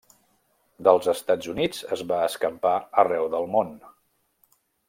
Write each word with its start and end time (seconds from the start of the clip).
Dels 0.87 1.09
Estats 1.13 1.51
Units 1.53 1.83
es 1.97 2.03
va 2.13 2.23
escampar 2.31 2.75
arreu 3.05 3.31
del 3.37 3.49
món. 3.57 3.73